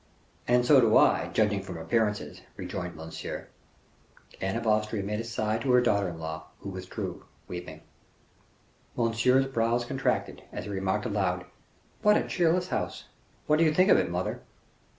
"And 0.47 0.65
so 0.65 0.81
do 0.81 0.97
I, 0.97 1.29
judging 1.31 1.61
from 1.61 1.77
appearances," 1.77 2.41
rejoined 2.57 2.95
Monsieur. 2.95 3.49
Anne 4.41 4.55
of 4.55 4.65
Austria 4.65 5.03
made 5.03 5.19
a 5.19 5.23
sigh 5.23 5.59
to 5.59 5.71
her 5.73 5.79
daughter 5.79 6.09
in 6.09 6.17
law, 6.17 6.47
who 6.61 6.69
withdrew, 6.69 7.23
weeping. 7.47 7.81
Monsieur's 8.95 9.45
brows 9.45 9.85
contracted, 9.85 10.41
as 10.51 10.63
he 10.63 10.71
remarked 10.71 11.05
aloud, 11.05 11.45
"What 12.01 12.17
a 12.17 12.27
cheerless 12.27 12.69
house. 12.69 13.09
What 13.45 13.57
do 13.59 13.63
you 13.63 13.71
think 13.71 13.91
of 13.91 13.97
it, 13.99 14.09
mother?" 14.09 14.41